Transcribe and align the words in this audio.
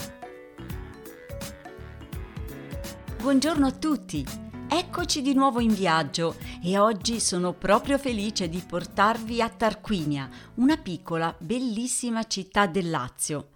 Buongiorno 3.17 3.67
a 3.67 3.73
tutti! 3.73 4.27
Eccoci 4.69 5.23
di 5.23 5.33
nuovo 5.33 5.61
in 5.61 5.73
viaggio 5.73 6.37
e 6.63 6.77
oggi 6.77 7.21
sono 7.21 7.55
proprio 7.55 7.97
felice 7.97 8.51
di 8.51 8.59
portarvi 8.59 9.41
a 9.41 9.49
Tarquinia, 9.49 10.29
una 10.57 10.77
piccola, 10.77 11.35
bellissima 11.39 12.25
città 12.25 12.67
del 12.67 12.91
Lazio. 12.91 13.53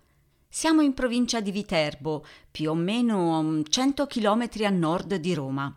Siamo 0.52 0.82
in 0.82 0.95
provincia 0.95 1.40
di 1.40 1.52
Viterbo, 1.52 2.27
più 2.50 2.70
o 2.70 2.74
meno 2.74 3.62
100 3.62 4.06
km 4.09 4.48
a 4.64 4.70
nord 4.70 5.14
di 5.14 5.32
Roma. 5.32 5.73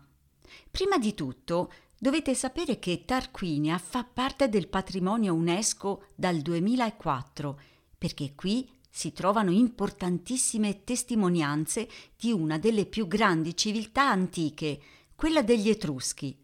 Prima 0.71 0.97
di 0.97 1.13
tutto, 1.13 1.71
dovete 1.99 2.33
sapere 2.33 2.79
che 2.79 3.05
Tarquinia 3.05 3.77
fa 3.77 4.03
parte 4.03 4.49
del 4.49 4.67
patrimonio 4.67 5.35
UNESCO 5.35 6.05
dal 6.15 6.39
2004, 6.39 7.59
perché 7.99 8.33
qui 8.33 8.67
si 8.89 9.13
trovano 9.13 9.51
importantissime 9.51 10.83
testimonianze 10.83 11.87
di 12.17 12.31
una 12.31 12.57
delle 12.57 12.87
più 12.87 13.05
grandi 13.05 13.55
civiltà 13.55 14.09
antiche, 14.09 14.81
quella 15.13 15.43
degli 15.43 15.69
Etruschi. 15.69 16.35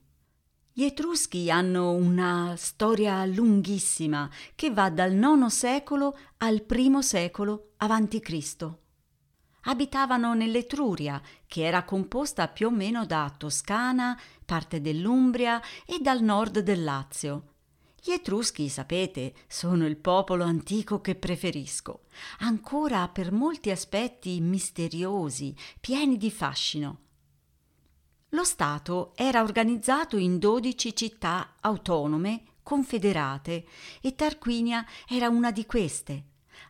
Gli 0.71 0.83
Etruschi 0.83 1.49
hanno 1.49 1.91
una 1.91 2.53
storia 2.55 3.25
lunghissima 3.25 4.29
che 4.55 4.71
va 4.71 4.89
dal 4.89 5.11
IX 5.11 5.47
secolo 5.47 6.17
al 6.37 6.63
I 6.69 6.97
secolo 7.01 7.71
a.C. 7.77 8.67
Abitavano 9.63 10.33
nell'Etruria, 10.35 11.21
che 11.47 11.63
era 11.63 11.83
composta 11.83 12.47
più 12.47 12.67
o 12.67 12.71
meno 12.71 13.05
da 13.05 13.33
Toscana, 13.35 14.17
parte 14.45 14.79
dell'Umbria 14.79 15.61
e 15.85 15.99
dal 15.99 16.21
nord 16.21 16.59
del 16.59 16.83
Lazio. 16.83 17.55
Gli 18.01 18.11
Etruschi, 18.11 18.69
sapete, 18.69 19.33
sono 19.47 19.85
il 19.85 19.97
popolo 19.97 20.45
antico 20.45 21.01
che 21.01 21.15
preferisco, 21.15 22.03
ancora 22.39 23.09
per 23.09 23.33
molti 23.33 23.71
aspetti 23.71 24.39
misteriosi, 24.39 25.53
pieni 25.81 26.15
di 26.15 26.31
fascino. 26.31 26.99
Lo 28.33 28.43
Stato 28.43 29.13
era 29.15 29.41
organizzato 29.41 30.15
in 30.15 30.37
dodici 30.37 30.95
città 30.95 31.55
autonome 31.61 32.43
confederate 32.61 33.65
e 34.01 34.13
Tarquinia 34.13 34.85
era 35.07 35.29
una 35.29 35.51
di 35.51 35.65
queste. 35.65 36.25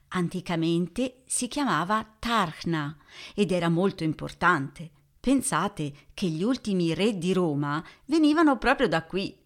Anticamente 0.09 1.23
si 1.25 1.49
chiamava 1.49 2.15
Tarchna 2.17 2.95
ed 3.35 3.51
era 3.51 3.67
molto 3.67 4.05
importante. 4.05 4.89
Pensate 5.19 6.07
che 6.13 6.27
gli 6.27 6.43
ultimi 6.43 6.93
re 6.93 7.17
di 7.17 7.33
Roma 7.33 7.83
venivano 8.05 8.57
proprio 8.57 8.87
da 8.87 9.03
qui. 9.03 9.37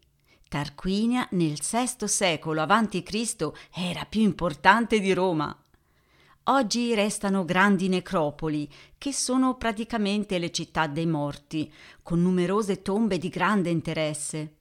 Tarquinia 0.48 1.28
nel 1.32 1.58
VI 1.58 2.08
secolo 2.08 2.62
a.C. 2.62 3.52
era 3.74 4.06
più 4.06 4.22
importante 4.22 5.00
di 5.00 5.12
Roma. 5.14 5.63
Oggi 6.48 6.94
restano 6.94 7.46
grandi 7.46 7.88
necropoli, 7.88 8.70
che 8.98 9.14
sono 9.14 9.56
praticamente 9.56 10.38
le 10.40 10.52
città 10.52 10.88
dei 10.88 11.06
morti, 11.06 11.72
con 12.02 12.22
numerose 12.22 12.82
tombe 12.82 13.18
di 13.18 13.30
grande 13.30 13.70
interesse. 13.70 14.56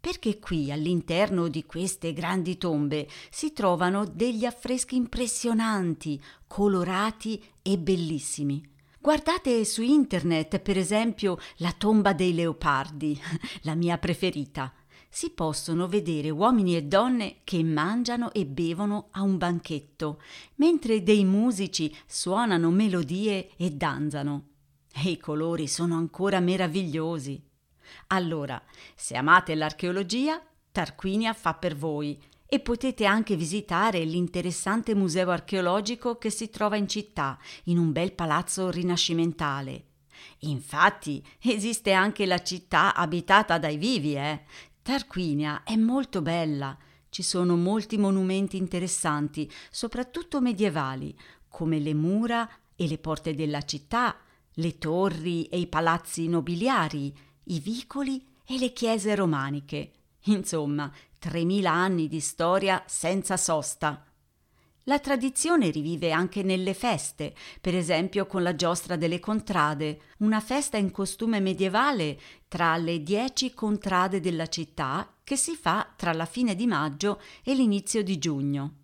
Perché 0.00 0.38
qui, 0.38 0.72
all'interno 0.72 1.48
di 1.48 1.66
queste 1.66 2.14
grandi 2.14 2.56
tombe, 2.56 3.06
si 3.28 3.52
trovano 3.52 4.06
degli 4.06 4.46
affreschi 4.46 4.96
impressionanti, 4.96 6.18
colorati 6.46 7.44
e 7.60 7.76
bellissimi. 7.76 8.66
Guardate 8.98 9.66
su 9.66 9.82
internet, 9.82 10.58
per 10.60 10.78
esempio, 10.78 11.36
la 11.56 11.74
tomba 11.76 12.14
dei 12.14 12.32
leopardi, 12.32 13.20
la 13.64 13.74
mia 13.74 13.98
preferita 13.98 14.72
si 15.08 15.30
possono 15.30 15.88
vedere 15.88 16.30
uomini 16.30 16.76
e 16.76 16.82
donne 16.82 17.38
che 17.44 17.62
mangiano 17.62 18.32
e 18.32 18.46
bevono 18.46 19.08
a 19.12 19.22
un 19.22 19.38
banchetto, 19.38 20.20
mentre 20.56 21.02
dei 21.02 21.24
musici 21.24 21.94
suonano 22.06 22.70
melodie 22.70 23.50
e 23.56 23.70
danzano. 23.70 24.48
E 24.92 25.10
i 25.10 25.18
colori 25.18 25.66
sono 25.66 25.96
ancora 25.96 26.40
meravigliosi. 26.40 27.42
Allora, 28.08 28.62
se 28.94 29.16
amate 29.16 29.54
l'archeologia, 29.54 30.42
Tarquinia 30.70 31.32
fa 31.32 31.54
per 31.54 31.76
voi 31.76 32.20
e 32.46 32.60
potete 32.60 33.04
anche 33.04 33.36
visitare 33.36 34.04
l'interessante 34.04 34.94
museo 34.94 35.30
archeologico 35.30 36.16
che 36.16 36.30
si 36.30 36.48
trova 36.48 36.76
in 36.76 36.88
città, 36.88 37.38
in 37.64 37.78
un 37.78 37.92
bel 37.92 38.12
palazzo 38.12 38.70
rinascimentale. 38.70 39.84
Infatti 40.40 41.22
esiste 41.42 41.92
anche 41.92 42.26
la 42.26 42.42
città 42.42 42.94
abitata 42.94 43.58
dai 43.58 43.76
vivi, 43.76 44.14
eh? 44.14 44.44
Tarquinia 44.88 45.64
è 45.64 45.76
molto 45.76 46.22
bella. 46.22 46.74
Ci 47.10 47.22
sono 47.22 47.56
molti 47.56 47.98
monumenti 47.98 48.56
interessanti, 48.56 49.52
soprattutto 49.70 50.40
medievali, 50.40 51.14
come 51.46 51.78
le 51.78 51.92
mura 51.92 52.48
e 52.74 52.88
le 52.88 52.96
porte 52.96 53.34
della 53.34 53.60
città, 53.60 54.16
le 54.50 54.78
torri 54.78 55.44
e 55.44 55.58
i 55.58 55.66
palazzi 55.66 56.26
nobiliari, 56.26 57.14
i 57.44 57.60
vicoli 57.60 58.26
e 58.46 58.58
le 58.58 58.72
chiese 58.72 59.14
romaniche. 59.14 59.92
Insomma, 60.24 60.90
3000 61.18 61.70
anni 61.70 62.08
di 62.08 62.20
storia 62.20 62.82
senza 62.86 63.36
sosta. 63.36 64.07
La 64.88 64.98
tradizione 65.00 65.68
rivive 65.68 66.12
anche 66.12 66.42
nelle 66.42 66.72
feste, 66.72 67.34
per 67.60 67.74
esempio 67.74 68.26
con 68.26 68.42
la 68.42 68.54
giostra 68.54 68.96
delle 68.96 69.20
contrade, 69.20 70.00
una 70.20 70.40
festa 70.40 70.78
in 70.78 70.90
costume 70.90 71.40
medievale 71.40 72.18
tra 72.48 72.74
le 72.78 73.02
dieci 73.02 73.52
contrade 73.52 74.18
della 74.18 74.46
città 74.46 75.16
che 75.22 75.36
si 75.36 75.54
fa 75.54 75.92
tra 75.94 76.14
la 76.14 76.24
fine 76.24 76.54
di 76.54 76.66
maggio 76.66 77.20
e 77.44 77.54
l'inizio 77.54 78.02
di 78.02 78.18
giugno. 78.18 78.76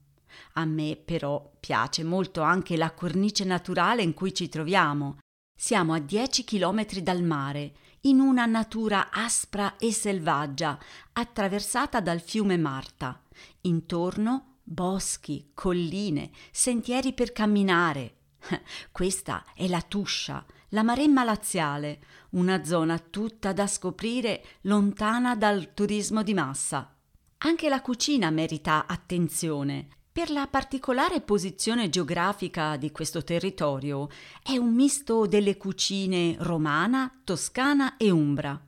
A 0.55 0.67
me 0.67 1.01
però 1.03 1.51
piace 1.59 2.05
molto 2.05 2.43
anche 2.43 2.77
la 2.77 2.93
cornice 2.93 3.45
naturale 3.45 4.03
in 4.03 4.13
cui 4.13 4.35
ci 4.35 4.51
troviamo. 4.51 5.21
Siamo 5.57 5.95
a 5.95 6.01
10 6.01 6.45
chilometri 6.45 7.03
dal 7.03 7.23
mare, 7.23 7.77
in 8.03 8.21
una 8.21 8.45
natura 8.45 9.09
aspra 9.11 9.79
e 9.79 9.91
selvaggia, 9.91 10.79
attraversata 11.15 12.01
dal 12.01 12.21
fiume 12.21 12.59
Marta. 12.59 13.23
Intorno 13.63 14.54
boschi, 14.65 15.51
colline, 15.55 16.31
sentieri 16.51 17.13
per 17.13 17.33
camminare. 17.33 18.17
Questa 18.91 19.45
è 19.55 19.69
la 19.69 19.83
Tuscia, 19.83 20.45
la 20.71 20.83
Maremma 20.83 21.23
laziale, 21.23 22.01
una 22.31 22.65
zona 22.65 22.99
tutta 22.99 23.53
da 23.53 23.67
scoprire 23.67 24.45
lontana 24.63 25.37
dal 25.37 25.75
turismo 25.75 26.23
di 26.23 26.35
massa. 26.35 26.93
Anche 27.39 27.69
la 27.69 27.83
cucina 27.83 28.31
merita 28.31 28.87
attenzione. 28.87 29.89
Per 30.11 30.31
la 30.31 30.47
particolare 30.47 31.21
posizione 31.21 31.91
geografica 31.91 32.77
di 32.77 32.91
questo 32.91 33.23
territorio 33.23 34.09
è 34.43 34.57
un 34.57 34.73
misto 34.73 35.27
delle 35.27 35.57
cucine 35.57 36.37
romana, 36.39 37.21
toscana 37.25 37.97
e 37.97 38.11
umbra. 38.11 38.61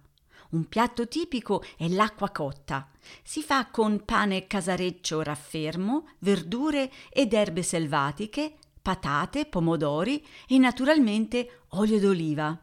Un 0.50 0.68
piatto 0.68 1.08
tipico 1.08 1.62
è 1.76 1.88
l'acqua 1.88 2.30
cotta. 2.30 2.88
Si 3.22 3.42
fa 3.42 3.66
con 3.66 4.04
pane 4.04 4.46
casareccio 4.46 5.22
raffermo, 5.22 6.08
verdure 6.20 6.90
ed 7.10 7.32
erbe 7.32 7.62
selvatiche, 7.62 8.54
patate, 8.80 9.46
pomodori 9.46 10.24
e 10.46 10.58
naturalmente 10.58 11.62
olio 11.70 11.98
d'oliva. 11.98 12.58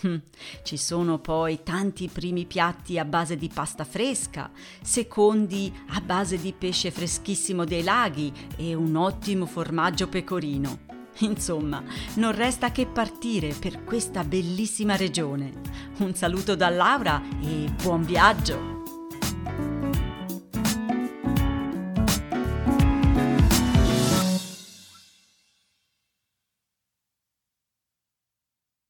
Hm, 0.00 0.16
ci 0.62 0.76
sono 0.76 1.18
poi 1.18 1.62
tanti 1.62 2.08
primi 2.08 2.46
piatti 2.46 2.98
a 2.98 3.04
base 3.04 3.36
di 3.36 3.48
pasta 3.48 3.84
fresca, 3.84 4.50
secondi 4.82 5.72
a 5.90 6.00
base 6.00 6.38
di 6.38 6.52
pesce 6.52 6.90
freschissimo 6.90 7.64
dei 7.64 7.82
laghi 7.82 8.32
e 8.56 8.74
un 8.74 8.96
ottimo 8.96 9.46
formaggio 9.46 10.08
pecorino. 10.08 10.91
Insomma, 11.18 11.82
non 12.14 12.32
resta 12.32 12.72
che 12.72 12.86
partire 12.86 13.54
per 13.58 13.84
questa 13.84 14.24
bellissima 14.24 14.96
regione. 14.96 15.52
Un 15.98 16.14
saluto 16.14 16.56
da 16.56 16.68
Laura 16.68 17.22
e 17.42 17.72
buon 17.82 18.02
viaggio! 18.02 18.81